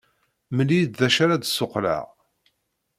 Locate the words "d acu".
0.99-1.19